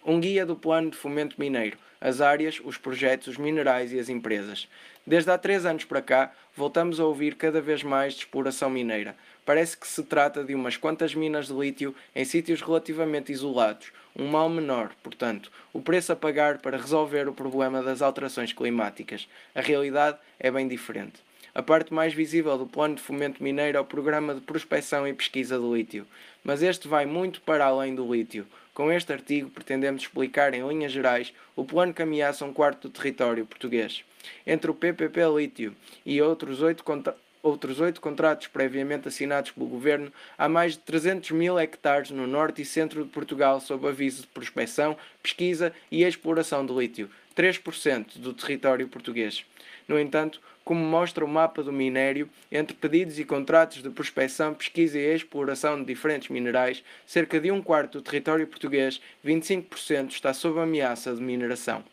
Um 0.06 0.20
guia 0.20 0.46
do 0.46 0.54
Plano 0.54 0.92
de 0.92 0.98
Fomento 0.98 1.39
Mineiro. 1.39 1.77
As 2.00 2.20
áreas, 2.20 2.60
os 2.62 2.77
projetos, 2.77 3.30
os 3.30 3.38
minerais 3.38 3.94
e 3.94 4.00
as 4.00 4.10
empresas. 4.10 4.68
Desde 5.06 5.32
há 5.32 5.38
três 5.38 5.66
anos 5.66 5.86
para 5.86 6.01
cá, 6.01 6.34
voltamos 6.58 7.00
a 7.00 7.06
ouvir 7.06 7.36
cada 7.36 7.62
vez 7.62 7.84
mais 7.84 8.16
de 8.16 8.20
exploração 8.20 8.70
mineira. 8.70 9.16
Parece 9.46 9.77
que 9.77 9.88
se 9.88 10.04
trata 10.04 10.44
de 10.44 10.54
umas 10.54 10.75
quantas 10.75 11.16
minas 11.16 11.48
de 11.48 11.54
lítio 11.54 11.96
em 12.13 12.25
sítios 12.25 12.62
relativamente 12.62 13.32
isolados, 13.32 13.94
um 14.13 14.27
mal 14.27 14.50
menor, 14.50 14.92
portanto, 15.01 15.50
o 15.72 15.80
preço 15.82 16.12
a 16.12 16.18
pagar 16.18 16.58
para 16.58 16.77
resolver 16.77 17.30
o 17.30 17.34
problema 17.34 17.82
das 17.82 18.01
alterações 18.01 18.51
climáticas. 18.51 19.25
A 19.56 19.62
realidade 19.62 20.18
é 20.38 20.51
bem 20.51 20.68
diferente. 20.68 21.26
A 21.58 21.64
parte 21.64 21.92
mais 21.92 22.14
visível 22.14 22.56
do 22.56 22.68
plano 22.68 22.94
de 22.94 23.02
fomento 23.02 23.42
mineiro 23.42 23.80
é 23.80 23.82
o 23.82 23.84
programa 23.84 24.36
de 24.36 24.42
prospecção 24.42 25.08
e 25.08 25.14
pesquisa 25.14 25.58
de 25.58 25.66
lítio, 25.66 26.06
mas 26.44 26.62
este 26.62 26.88
vai 26.88 27.08
muito 27.08 27.42
para 27.42 27.66
além 27.66 27.96
do 27.96 28.14
lítio. 28.14 28.46
Com 28.76 28.92
este 28.92 29.12
artigo 29.12 29.50
pretendemos 29.50 30.04
explicar 30.04 30.54
em 30.54 30.68
linhas 30.68 30.92
gerais 30.92 31.34
o 31.56 31.66
plano 31.66 31.96
que 31.96 32.04
ameaça 32.04 32.46
um 32.46 32.54
quarto 32.54 32.88
do 32.88 32.94
território 32.94 33.44
português. 33.44 34.04
Entre 34.46 34.70
o 34.70 34.76
PPP 34.76 35.20
Lítio 35.36 35.76
e 36.06 36.22
outros 36.22 36.62
oito 36.62 36.84
outros 37.42 37.80
oito 37.80 38.02
contratos 38.02 38.46
previamente 38.46 39.08
assinados 39.08 39.50
pelo 39.50 39.66
Governo, 39.66 40.14
há 40.38 40.48
mais 40.48 40.74
de 40.74 40.80
300 40.80 41.32
mil 41.32 41.58
hectares 41.58 42.12
no 42.12 42.28
norte 42.28 42.62
e 42.62 42.66
centro 42.66 43.04
de 43.04 43.10
Portugal 43.10 43.60
sob 43.60 43.88
aviso 43.88 44.22
de 44.22 44.28
prospecção, 44.28 44.96
pesquisa 45.24 45.74
e 45.90 46.04
exploração 46.04 46.64
de 46.64 46.74
lítio, 46.74 47.10
3% 47.36 48.20
do 48.20 48.32
território 48.32 48.88
português. 48.88 49.44
No 49.88 50.00
entanto, 50.00 50.41
como 50.65 50.84
mostra 50.84 51.24
o 51.24 51.27
mapa 51.27 51.63
do 51.63 51.72
minério, 51.72 52.29
entre 52.51 52.75
pedidos 52.75 53.17
e 53.17 53.24
contratos 53.24 53.82
de 53.82 53.89
prospecção, 53.89 54.53
pesquisa 54.53 55.00
e 55.00 55.15
exploração 55.15 55.79
de 55.79 55.86
diferentes 55.86 56.27
minerais, 56.27 56.84
cerca 57.06 57.39
de 57.39 57.50
um 57.51 57.62
quarto 57.62 58.00
do 58.00 58.01
território 58.01 58.46
português, 58.46 59.00
25%, 59.25 60.12
está 60.12 60.34
sob 60.34 60.60
ameaça 60.60 61.15
de 61.15 61.22
mineração. 61.22 61.84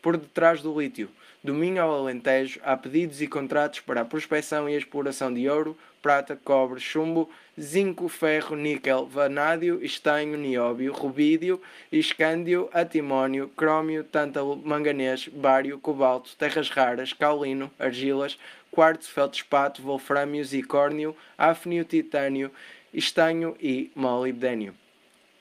Por 0.00 0.16
detrás 0.16 0.62
do 0.62 0.80
lítio, 0.80 1.10
do 1.42 1.52
Minho 1.54 1.82
ao 1.82 1.94
Alentejo, 1.94 2.60
há 2.62 2.76
pedidos 2.76 3.20
e 3.20 3.26
contratos 3.26 3.80
para 3.80 4.02
a 4.02 4.04
prospecção 4.04 4.68
e 4.68 4.76
exploração 4.76 5.32
de 5.32 5.48
ouro, 5.48 5.76
prata, 6.00 6.38
cobre, 6.44 6.80
chumbo, 6.80 7.28
zinco, 7.60 8.08
ferro, 8.08 8.54
níquel, 8.54 9.06
vanádio, 9.06 9.84
estanho, 9.84 10.36
nióbio, 10.36 10.92
rubídio, 10.92 11.60
escândio, 11.90 12.68
atimónio, 12.72 13.48
crômio, 13.48 14.04
tântalo, 14.04 14.56
manganês, 14.56 15.26
bário, 15.28 15.78
cobalto, 15.78 16.36
terras 16.36 16.70
raras, 16.70 17.12
caulino, 17.12 17.70
argilas, 17.78 18.38
quartzo, 18.70 19.10
feldspato, 19.10 19.82
wolframio, 19.82 20.44
zicórnio, 20.44 21.16
afnio, 21.36 21.84
titânio, 21.84 22.50
estanho 22.92 23.56
e 23.60 23.90
molibdênio 23.94 24.74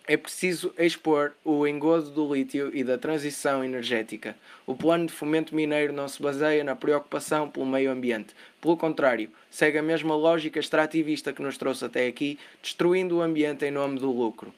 é 0.07 0.15
preciso 0.15 0.73
expor 0.77 1.33
o 1.43 1.67
engodo 1.67 2.09
do 2.09 2.33
lítio 2.33 2.71
e 2.73 2.81
da 2.81 2.97
transição 2.97 3.61
energética. 3.61 4.37
O 4.65 4.73
plano 4.73 5.05
de 5.05 5.11
fomento 5.11 5.53
mineiro 5.53 5.91
não 5.91 6.07
se 6.07 6.21
baseia 6.21 6.63
na 6.63 6.77
preocupação 6.77 7.49
pelo 7.49 7.65
meio 7.65 7.91
ambiente. 7.91 8.33
Pelo 8.61 8.77
contrário, 8.77 9.29
segue 9.51 9.77
a 9.77 9.83
mesma 9.83 10.15
lógica 10.15 10.61
extrativista 10.61 11.33
que 11.33 11.41
nos 11.41 11.57
trouxe 11.57 11.83
até 11.83 12.07
aqui, 12.07 12.39
destruindo 12.61 13.17
o 13.17 13.21
ambiente 13.21 13.65
em 13.65 13.71
nome 13.71 13.99
do 13.99 14.09
lucro. 14.09 14.53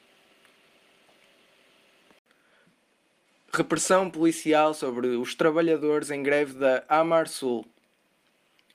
Repressão 3.52 4.08
policial 4.08 4.72
sobre 4.72 5.08
os 5.08 5.34
trabalhadores 5.34 6.12
em 6.12 6.22
greve 6.22 6.54
da 6.54 6.84
Amar 6.88 7.26
Sul. 7.26 7.66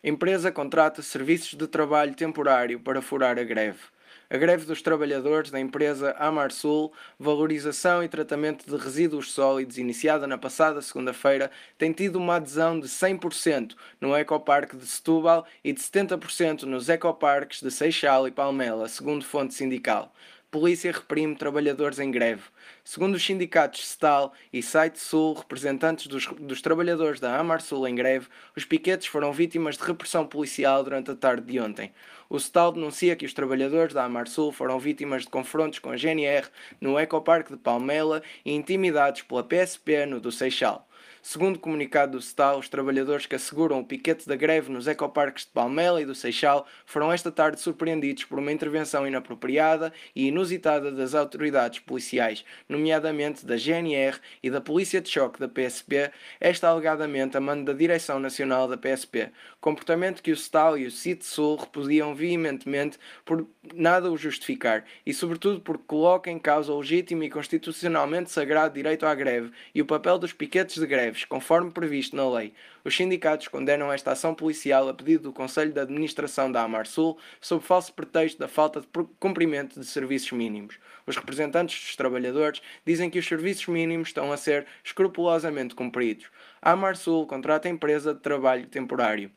Empresa 0.03 0.51
contrata 0.51 1.01
serviços 1.01 1.57
de 1.57 1.65
trabalho 1.67 2.13
temporário 2.13 2.81
para 2.81 3.01
furar 3.01 3.39
a 3.39 3.43
greve. 3.43 3.94
A 4.27 4.37
greve 4.37 4.65
dos 4.65 4.81
trabalhadores 4.81 5.51
da 5.51 5.59
empresa 5.59 6.15
Amarsul, 6.17 6.91
valorização 7.19 8.03
e 8.03 8.09
tratamento 8.09 8.65
de 8.65 8.75
resíduos 8.75 9.31
sólidos, 9.31 9.77
iniciada 9.77 10.25
na 10.25 10.35
passada 10.37 10.81
segunda-feira, 10.81 11.51
tem 11.77 11.91
tido 11.91 12.15
uma 12.15 12.37
adesão 12.37 12.79
de 12.79 12.87
100% 12.87 13.75
no 14.01 14.17
Ecoparque 14.17 14.75
de 14.75 14.87
Setúbal 14.87 15.45
e 15.63 15.71
de 15.71 15.79
70% 15.79 16.63
nos 16.63 16.89
ecoparques 16.89 17.61
de 17.61 17.69
Seixal 17.69 18.27
e 18.27 18.31
Palmela, 18.31 18.87
segundo 18.87 19.23
fonte 19.23 19.53
sindical. 19.53 20.11
Polícia 20.55 20.89
reprime 20.89 21.35
trabalhadores 21.35 21.99
em 21.99 22.09
greve. 22.09 22.43
Segundo 22.81 23.15
os 23.15 23.25
sindicatos 23.25 23.85
Stal 23.85 24.31
e 24.53 24.63
Site 24.63 24.97
Sul, 24.97 25.33
representantes 25.33 26.07
dos, 26.07 26.27
dos 26.27 26.61
trabalhadores 26.61 27.19
da 27.19 27.37
Amar 27.37 27.59
Sul 27.59 27.85
em 27.85 27.93
greve, 27.93 28.27
os 28.55 28.63
piquetes 28.63 29.07
foram 29.07 29.33
vítimas 29.33 29.75
de 29.75 29.83
repressão 29.83 30.25
policial 30.25 30.81
durante 30.81 31.11
a 31.11 31.15
tarde 31.15 31.45
de 31.45 31.59
ontem. 31.59 31.91
O 32.29 32.37
Stal 32.37 32.71
denuncia 32.71 33.17
que 33.17 33.25
os 33.25 33.33
trabalhadores 33.33 33.93
da 33.93 34.05
Amar 34.05 34.29
Sul 34.29 34.49
foram 34.53 34.79
vítimas 34.79 35.23
de 35.23 35.29
confrontos 35.29 35.79
com 35.79 35.89
a 35.89 35.97
GNR 35.97 36.47
no 36.79 36.97
Ecoparque 36.97 37.51
de 37.51 37.59
Palmela 37.59 38.23
e 38.45 38.53
intimidados 38.53 39.23
pela 39.23 39.43
PSP 39.43 40.05
no 40.05 40.21
do 40.21 40.31
Seixal. 40.31 40.87
Segundo 41.27 41.55
o 41.55 41.59
comunicado 41.59 42.11
do 42.11 42.21
SETAL, 42.21 42.59
os 42.59 42.69
trabalhadores 42.69 43.25
que 43.25 43.33
asseguram 43.33 43.79
o 43.79 43.83
piquete 43.83 44.27
da 44.27 44.35
greve 44.35 44.71
nos 44.71 44.87
ecoparques 44.87 45.43
de 45.43 45.51
Palmela 45.51 45.99
e 45.99 46.05
do 46.05 46.13
Seixal 46.13 46.67
foram 46.85 47.11
esta 47.11 47.31
tarde 47.31 47.59
surpreendidos 47.59 48.25
por 48.25 48.37
uma 48.37 48.51
intervenção 48.51 49.07
inapropriada 49.07 49.91
e 50.15 50.27
inusitada 50.27 50.91
das 50.91 51.15
autoridades 51.15 51.79
policiais, 51.79 52.45
nomeadamente 52.69 53.43
da 53.43 53.57
GNR 53.57 54.19
e 54.43 54.51
da 54.51 54.61
Polícia 54.61 55.01
de 55.01 55.09
Choque 55.09 55.39
da 55.39 55.49
PSP, 55.49 56.11
esta 56.39 56.69
alegadamente 56.69 57.35
a 57.35 57.41
mando 57.41 57.65
da 57.65 57.73
Direção 57.73 58.19
Nacional 58.19 58.67
da 58.67 58.77
PSP, 58.77 59.31
comportamento 59.59 60.21
que 60.21 60.31
o 60.31 60.37
SETAL 60.37 60.77
e 60.77 60.85
o 60.85 60.91
CIT 60.91 61.25
Sul 61.25 61.55
repudiam 61.55 62.13
veementemente 62.13 62.99
por 63.25 63.47
nada 63.73 64.11
o 64.11 64.15
justificar 64.15 64.85
e, 65.03 65.11
sobretudo, 65.11 65.59
porque 65.59 65.85
coloca 65.87 66.29
em 66.29 66.37
causa 66.37 66.71
o 66.71 66.77
legítimo 66.77 67.23
e 67.23 67.31
constitucionalmente 67.31 68.29
sagrado 68.29 68.75
direito 68.75 69.07
à 69.07 69.15
greve 69.15 69.51
e 69.73 69.81
o 69.81 69.85
papel 69.87 70.19
dos 70.19 70.31
piquetes 70.31 70.79
de 70.79 70.85
greve 70.85 71.14
greves, 71.15 71.25
conforme 71.25 71.71
previsto 71.71 72.15
na 72.15 72.29
lei. 72.29 72.53
Os 72.83 72.95
sindicatos 72.95 73.47
condenam 73.47 73.91
esta 73.91 74.11
ação 74.11 74.35
policial 74.35 74.89
a 74.89 74.93
pedido 74.93 75.23
do 75.23 75.33
Conselho 75.33 75.71
de 75.71 75.79
Administração 75.79 76.51
da 76.51 76.63
Amarsul, 76.63 77.17
sob 77.39 77.63
falso 77.63 77.93
pretexto 77.93 78.37
da 78.37 78.47
falta 78.47 78.81
de 78.81 78.87
cumprimento 79.19 79.79
de 79.79 79.85
serviços 79.85 80.31
mínimos. 80.33 80.77
Os 81.07 81.15
representantes 81.15 81.79
dos 81.81 81.95
trabalhadores 81.95 82.61
dizem 82.85 83.09
que 83.09 83.19
os 83.19 83.25
serviços 83.25 83.67
mínimos 83.67 84.09
estão 84.09 84.31
a 84.31 84.37
ser 84.37 84.67
escrupulosamente 84.83 85.73
cumpridos. 85.73 86.27
A 86.61 86.71
Amarsul 86.71 87.25
contrata 87.25 87.67
a 87.67 87.71
empresa 87.71 88.13
de 88.13 88.19
trabalho 88.19 88.67
temporário. 88.67 89.31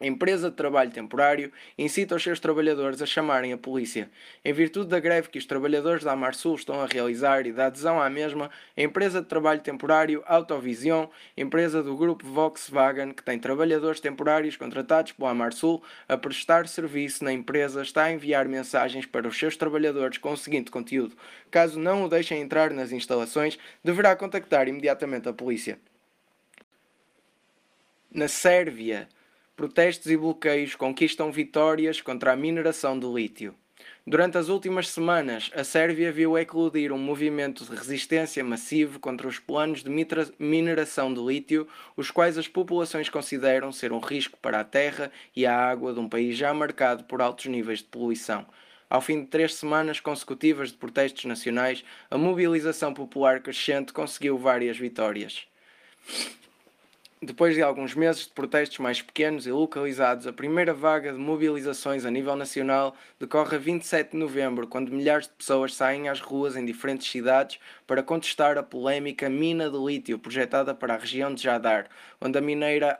A 0.00 0.06
empresa 0.06 0.48
de 0.48 0.54
trabalho 0.54 0.92
temporário 0.92 1.52
incita 1.76 2.14
os 2.14 2.22
seus 2.22 2.38
trabalhadores 2.38 3.02
a 3.02 3.06
chamarem 3.06 3.52
a 3.52 3.58
polícia. 3.58 4.08
Em 4.44 4.52
virtude 4.52 4.88
da 4.88 5.00
greve 5.00 5.28
que 5.28 5.38
os 5.38 5.44
trabalhadores 5.44 6.04
da 6.04 6.12
Amarsul 6.12 6.54
estão 6.54 6.80
a 6.80 6.86
realizar 6.86 7.46
e 7.46 7.52
da 7.52 7.66
adesão 7.66 8.00
à 8.00 8.08
mesma, 8.08 8.48
a 8.76 8.82
empresa 8.82 9.20
de 9.20 9.26
trabalho 9.26 9.60
temporário 9.60 10.22
Autovision, 10.24 11.06
empresa 11.36 11.82
do 11.82 11.96
grupo 11.96 12.24
Volkswagen, 12.24 13.12
que 13.12 13.24
tem 13.24 13.40
trabalhadores 13.40 13.98
temporários 13.98 14.56
contratados 14.56 15.10
pela 15.10 15.30
Amarsul 15.30 15.82
a 16.08 16.16
prestar 16.16 16.68
serviço 16.68 17.24
na 17.24 17.32
empresa, 17.32 17.82
está 17.82 18.04
a 18.04 18.12
enviar 18.12 18.46
mensagens 18.46 19.04
para 19.04 19.26
os 19.26 19.36
seus 19.36 19.56
trabalhadores 19.56 20.18
com 20.18 20.32
o 20.32 20.36
seguinte 20.36 20.70
conteúdo: 20.70 21.16
caso 21.50 21.76
não 21.80 22.04
o 22.04 22.08
deixem 22.08 22.40
entrar 22.40 22.70
nas 22.70 22.92
instalações, 22.92 23.58
deverá 23.82 24.14
contactar 24.14 24.68
imediatamente 24.68 25.28
a 25.28 25.32
polícia. 25.32 25.76
Na 28.10 28.28
Sérvia, 28.28 29.08
protestos 29.58 30.08
e 30.08 30.16
bloqueios 30.16 30.76
conquistam 30.76 31.32
vitórias 31.32 32.00
contra 32.00 32.32
a 32.32 32.36
mineração 32.36 32.96
de 32.96 33.08
lítio. 33.08 33.56
Durante 34.06 34.38
as 34.38 34.48
últimas 34.48 34.88
semanas, 34.88 35.50
a 35.52 35.64
Sérvia 35.64 36.12
viu 36.12 36.38
eclodir 36.38 36.92
um 36.92 36.98
movimento 36.98 37.64
de 37.64 37.74
resistência 37.74 38.44
massivo 38.44 39.00
contra 39.00 39.26
os 39.26 39.40
planos 39.40 39.82
de 39.82 39.90
mineração 40.38 41.12
de 41.12 41.20
lítio, 41.20 41.66
os 41.96 42.08
quais 42.08 42.38
as 42.38 42.46
populações 42.46 43.08
consideram 43.08 43.72
ser 43.72 43.90
um 43.90 43.98
risco 43.98 44.38
para 44.40 44.60
a 44.60 44.64
terra 44.64 45.10
e 45.34 45.44
a 45.44 45.56
água 45.56 45.92
de 45.92 45.98
um 45.98 46.08
país 46.08 46.36
já 46.36 46.54
marcado 46.54 47.02
por 47.02 47.20
altos 47.20 47.46
níveis 47.46 47.80
de 47.80 47.86
poluição. 47.86 48.46
Ao 48.88 49.00
fim 49.00 49.22
de 49.22 49.26
três 49.26 49.54
semanas 49.54 49.98
consecutivas 49.98 50.70
de 50.70 50.76
protestos 50.76 51.24
nacionais, 51.24 51.84
a 52.08 52.16
mobilização 52.16 52.94
popular 52.94 53.40
crescente 53.40 53.92
conseguiu 53.92 54.38
várias 54.38 54.78
vitórias. 54.78 55.48
Depois 57.20 57.52
de 57.56 57.62
alguns 57.62 57.96
meses 57.96 58.26
de 58.26 58.32
protestos 58.32 58.78
mais 58.78 59.02
pequenos 59.02 59.44
e 59.44 59.50
localizados, 59.50 60.28
a 60.28 60.32
primeira 60.32 60.72
vaga 60.72 61.12
de 61.12 61.18
mobilizações 61.18 62.04
a 62.04 62.10
nível 62.12 62.36
nacional 62.36 62.94
decorre 63.18 63.56
a 63.56 63.58
27 63.58 64.12
de 64.12 64.16
novembro, 64.16 64.68
quando 64.68 64.92
milhares 64.92 65.26
de 65.26 65.32
pessoas 65.32 65.74
saem 65.74 66.08
às 66.08 66.20
ruas 66.20 66.54
em 66.54 66.64
diferentes 66.64 67.10
cidades 67.10 67.58
para 67.88 68.02
contestar 68.02 68.58
a 68.58 68.62
polémica 68.62 69.30
mina 69.30 69.70
de 69.70 69.78
lítio 69.78 70.18
projetada 70.18 70.74
para 70.74 70.92
a 70.92 70.98
região 70.98 71.34
de 71.34 71.42
Jadar, 71.42 71.88
onde 72.20 72.36
a 72.36 72.40
mineira 72.42 72.98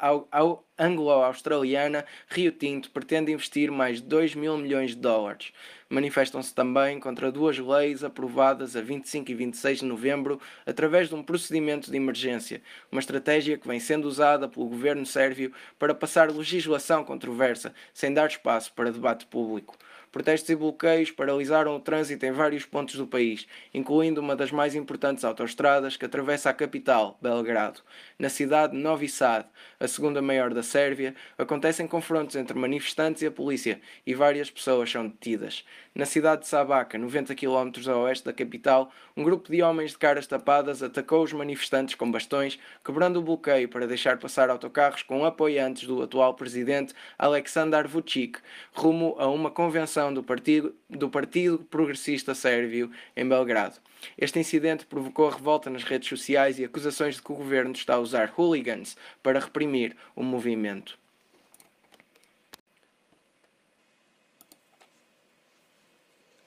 anglo-australiana 0.79 2.07
Rio 2.27 2.51
Tinto 2.51 2.91
pretende 2.91 3.31
investir 3.31 3.71
mais 3.71 4.01
de 4.01 4.09
2 4.09 4.35
mil 4.35 4.57
milhões 4.57 4.93
de 4.93 4.97
dólares 4.97 5.53
manifestam-se 5.89 6.55
também 6.55 7.01
contra 7.01 7.33
duas 7.33 7.59
leis 7.59 8.05
aprovadas 8.05 8.77
a 8.77 8.83
25 8.83 9.31
e 9.31 9.35
26 9.35 9.79
de 9.81 9.85
novembro 9.87 10.41
através 10.67 11.09
de 11.09 11.15
um 11.15 11.23
procedimento 11.23 11.91
de 11.91 11.97
emergência, 11.97 12.61
uma 12.93 13.01
estratégia 13.01 13.57
que 13.57 13.67
vem 13.67 13.81
sendo 13.81 14.07
usada 14.07 14.49
pelo 14.49 14.67
governo 14.67 15.07
sérvio 15.07 15.53
para 15.79 15.95
passar 15.95 16.31
legislação 16.31 17.05
controversa, 17.05 17.73
sem 17.95 18.13
dar 18.13 18.29
espaço 18.29 18.73
para 18.75 18.93
debate 18.93 19.27
público. 19.27 19.77
Protestos 20.19 20.51
e 20.51 20.57
bloqueios 20.57 21.13
paralisaram 21.13 21.77
o 21.77 21.79
trânsito 21.79 22.27
em 22.27 22.33
vários 22.33 22.65
pontos 22.65 22.97
do 22.97 23.07
país, 23.07 23.47
incluindo 23.73 24.21
uma 24.21 24.35
das 24.35 24.51
mais 24.51 24.75
importantes 24.75 25.25
autoestradas 25.25 25.97
que 25.97 26.05
atravessa 26.05 26.51
a 26.51 26.53
capital, 26.53 27.17
Belgrado. 27.23 27.83
Na 28.19 28.29
cidade 28.29 28.73
de 28.73 28.83
Novi 28.83 29.09
Sad, 29.09 29.47
a 29.79 29.87
segunda 29.87 30.21
maior 30.21 30.53
da 30.53 30.61
Sérvia, 30.61 31.15
acontecem 31.39 31.87
confrontos 31.87 32.35
entre 32.35 32.59
manifestantes 32.59 33.23
e 33.23 33.27
a 33.27 33.31
polícia 33.31 33.81
e 34.05 34.13
várias 34.13 34.51
pessoas 34.51 34.91
são 34.91 35.07
detidas. 35.07 35.65
Na 35.95 36.05
cidade 36.05 36.43
de 36.43 36.49
Sabaca, 36.49 36.99
90 36.99 37.35
km 37.37 37.71
a 37.89 37.97
oeste 37.99 38.25
da 38.25 38.33
capital, 38.33 38.91
um 39.17 39.23
grupo 39.23 39.51
de 39.51 39.63
homens 39.63 39.93
de 39.93 39.99
caras 39.99 40.27
tapadas 40.27 40.83
atacou 40.83 41.23
os 41.23 41.33
manifestantes 41.33 41.95
com 41.95 42.11
bastões, 42.11 42.59
quebrando 42.85 43.19
o 43.19 43.23
bloqueio 43.23 43.69
para 43.69 43.87
deixar 43.87 44.19
passar 44.19 44.51
autocarros 44.51 45.03
com 45.03 45.25
apoiantes 45.25 45.87
do 45.87 46.03
atual 46.03 46.35
presidente 46.35 46.93
Aleksandar 47.17 47.89
Vučić, 47.89 48.37
rumo 48.73 49.15
a 49.19 49.29
uma 49.29 49.51
convenção 49.51 50.08
do 50.13 50.23
Partido, 50.23 50.75
do 50.89 51.09
Partido 51.09 51.59
Progressista 51.59 52.35
Sérvio 52.35 52.91
em 53.17 53.29
Belgrado. 53.29 53.77
Este 54.17 54.39
incidente 54.39 54.87
provocou 54.87 55.29
revolta 55.29 55.69
nas 55.71 55.85
redes 55.85 56.09
sociais 56.09 56.59
e 56.59 56.65
acusações 56.65 57.17
de 57.17 57.23
que 57.23 57.33
o 57.33 57.37
governo 57.37 57.73
está 57.73 57.95
a 57.95 58.01
usar 58.01 58.33
hooligans 58.37 58.97
para 59.23 59.41
reprimir 59.41 59.97
o 60.15 60.23
movimento. 60.23 60.99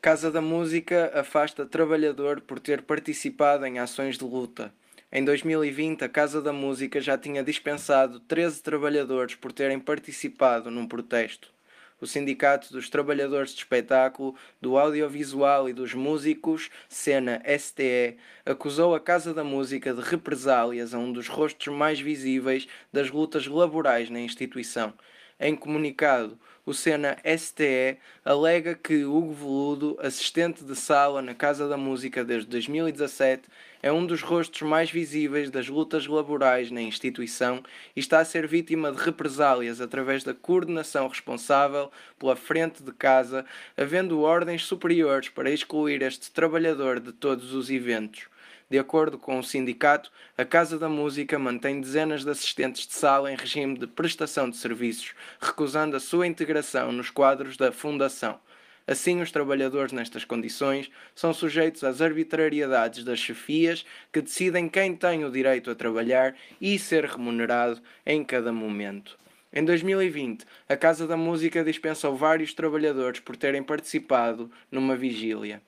Casa 0.01 0.31
da 0.31 0.41
Música 0.41 1.11
afasta 1.13 1.65
trabalhador 1.65 2.41
por 2.41 2.59
ter 2.59 2.81
participado 2.81 3.65
em 3.65 3.77
ações 3.77 4.17
de 4.17 4.23
luta. 4.23 4.73
Em 5.11 5.23
2020, 5.23 6.03
a 6.03 6.09
Casa 6.09 6.41
da 6.41 6.51
Música 6.51 6.99
já 6.99 7.17
tinha 7.17 7.43
dispensado 7.43 8.19
13 8.21 8.63
trabalhadores 8.63 9.35
por 9.35 9.51
terem 9.51 9.79
participado 9.79 10.71
num 10.71 10.87
protesto 10.87 11.53
o 12.01 12.07
Sindicato 12.07 12.73
dos 12.73 12.89
Trabalhadores 12.89 13.51
de 13.51 13.59
Espetáculo, 13.59 14.35
do 14.59 14.77
Audiovisual 14.77 15.69
e 15.69 15.73
dos 15.73 15.93
Músicos, 15.93 16.71
Cena 16.89 17.41
STE, 17.57 18.17
acusou 18.43 18.95
a 18.95 18.99
Casa 18.99 19.33
da 19.33 19.43
Música 19.43 19.93
de 19.93 20.01
represálias 20.01 20.93
a 20.93 20.97
um 20.97 21.13
dos 21.13 21.27
rostos 21.27 21.71
mais 21.73 21.99
visíveis 21.99 22.67
das 22.91 23.11
lutas 23.11 23.45
laborais 23.45 24.09
na 24.09 24.19
instituição. 24.19 24.93
Em 25.39 25.55
comunicado, 25.55 26.37
o 26.63 26.73
Sena 26.73 27.17
STE 27.25 27.97
alega 28.23 28.75
que 28.75 29.05
Hugo 29.05 29.33
Veludo, 29.33 29.97
assistente 29.99 30.63
de 30.63 30.75
sala 30.75 31.21
na 31.21 31.33
Casa 31.33 31.67
da 31.67 31.77
Música 31.77 32.23
desde 32.23 32.47
2017, 32.49 33.43
é 33.83 33.91
um 33.91 34.05
dos 34.05 34.21
rostos 34.21 34.61
mais 34.61 34.91
visíveis 34.91 35.49
das 35.49 35.67
lutas 35.67 36.07
laborais 36.07 36.69
na 36.69 36.81
instituição 36.81 37.63
e 37.95 37.99
está 37.99 38.19
a 38.19 38.25
ser 38.25 38.47
vítima 38.47 38.91
de 38.91 39.01
represálias 39.01 39.81
através 39.81 40.23
da 40.23 40.33
coordenação 40.33 41.07
responsável 41.07 41.91
pela 42.19 42.35
frente 42.35 42.83
de 42.83 42.91
casa, 42.91 43.45
havendo 43.75 44.21
ordens 44.21 44.63
superiores 44.63 45.29
para 45.29 45.49
excluir 45.49 46.01
este 46.01 46.31
trabalhador 46.31 46.99
de 46.99 47.11
todos 47.11 47.53
os 47.53 47.69
eventos. 47.69 48.27
De 48.69 48.79
acordo 48.79 49.17
com 49.17 49.37
o 49.37 49.43
sindicato, 49.43 50.09
a 50.37 50.45
Casa 50.45 50.79
da 50.79 50.87
Música 50.87 51.37
mantém 51.37 51.81
dezenas 51.81 52.23
de 52.23 52.29
assistentes 52.29 52.87
de 52.87 52.93
sala 52.93 53.29
em 53.29 53.35
regime 53.35 53.77
de 53.77 53.85
prestação 53.85 54.49
de 54.49 54.55
serviços, 54.55 55.13
recusando 55.41 55.97
a 55.97 55.99
sua 55.99 56.25
integração 56.25 56.89
nos 56.91 57.09
quadros 57.09 57.57
da 57.57 57.69
Fundação. 57.73 58.39
Assim, 58.87 59.21
os 59.21 59.31
trabalhadores 59.31 59.91
nestas 59.91 60.25
condições 60.25 60.89
são 61.13 61.33
sujeitos 61.33 61.83
às 61.83 62.01
arbitrariedades 62.01 63.03
das 63.03 63.19
chefias 63.19 63.85
que 64.11 64.21
decidem 64.21 64.67
quem 64.67 64.95
tem 64.95 65.23
o 65.23 65.31
direito 65.31 65.69
a 65.69 65.75
trabalhar 65.75 66.35
e 66.59 66.77
ser 66.79 67.05
remunerado 67.05 67.81
em 68.05 68.23
cada 68.23 68.51
momento. 68.51 69.17
Em 69.53 69.63
2020, 69.65 70.45
a 70.67 70.77
Casa 70.77 71.05
da 71.05 71.17
Música 71.17 71.63
dispensou 71.63 72.15
vários 72.15 72.53
trabalhadores 72.53 73.19
por 73.19 73.35
terem 73.35 73.61
participado 73.61 74.49
numa 74.71 74.95
vigília. 74.95 75.61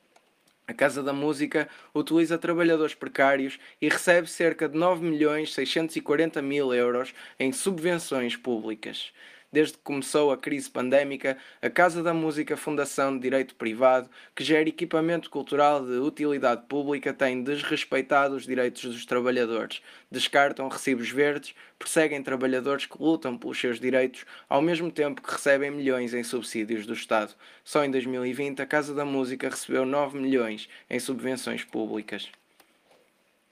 A 0.65 0.73
Casa 0.73 1.03
da 1.03 1.11
Música 1.11 1.67
utiliza 1.93 2.37
trabalhadores 2.37 2.95
precários 2.95 3.59
e 3.81 3.89
recebe 3.89 4.29
cerca 4.29 4.69
de 4.69 4.77
9 4.77 5.03
milhões 5.03 5.53
640 5.53 6.41
mil 6.41 6.73
euros 6.73 7.13
em 7.37 7.51
subvenções 7.51 8.37
públicas. 8.37 9.11
Desde 9.53 9.73
que 9.73 9.83
começou 9.83 10.31
a 10.31 10.37
crise 10.37 10.67
pandémica, 10.67 11.37
a 11.61 11.69
Casa 11.69 12.01
da 12.01 12.11
Música 12.11 12.57
Fundação 12.57 13.13
de 13.13 13.21
Direito 13.21 13.53
Privado, 13.53 14.09
que 14.33 14.43
gera 14.43 14.67
equipamento 14.67 15.29
cultural 15.29 15.85
de 15.85 15.99
utilidade 15.99 16.63
pública, 16.67 17.13
tem 17.13 17.43
desrespeitado 17.43 18.35
os 18.35 18.47
direitos 18.47 18.81
dos 18.81 19.05
trabalhadores, 19.05 19.83
descartam 20.09 20.67
recibos 20.67 21.11
verdes, 21.11 21.53
perseguem 21.77 22.23
trabalhadores 22.23 22.87
que 22.87 22.99
lutam 22.99 23.37
pelos 23.37 23.59
seus 23.59 23.79
direitos, 23.79 24.25
ao 24.49 24.59
mesmo 24.59 24.91
tempo 24.91 25.21
que 25.21 25.31
recebem 25.31 25.69
milhões 25.69 26.15
em 26.15 26.23
subsídios 26.23 26.87
do 26.87 26.93
Estado. 26.93 27.35
Só 27.63 27.85
em 27.85 27.91
2020, 27.91 28.59
a 28.59 28.65
Casa 28.65 28.91
da 28.95 29.05
Música 29.05 29.47
recebeu 29.47 29.85
9 29.85 30.17
milhões 30.17 30.67
em 30.89 30.99
subvenções 30.99 31.63
públicas. 31.63 32.27